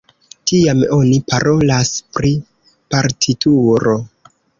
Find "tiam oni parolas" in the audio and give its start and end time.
0.51-1.91